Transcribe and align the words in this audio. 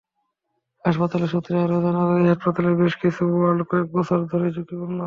হাসপাতাল 0.85 1.21
সূত্রে 1.31 1.55
আরও 1.65 1.77
জানা 1.85 2.01
যায়, 2.09 2.29
হাসপাতালের 2.31 2.75
বেশ 2.81 2.93
কিছু 3.01 3.23
ওয়ার্ড 3.31 3.59
কয়েক 3.69 3.87
বছর 3.95 4.19
ধরেই 4.31 4.53
ঝুঁকিপূর্ণ। 4.55 4.97